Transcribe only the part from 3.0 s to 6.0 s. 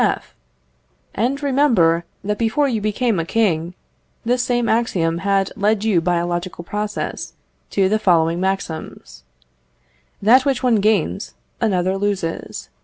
a king, this same axiom had led